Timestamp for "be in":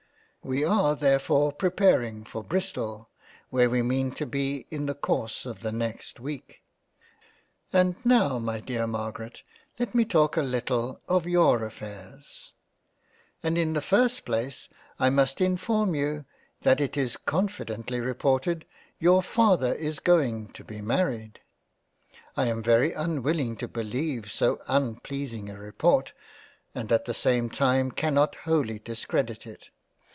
4.25-4.87